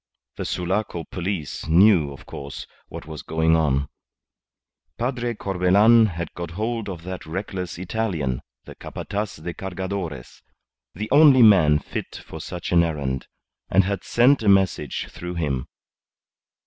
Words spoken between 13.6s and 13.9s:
and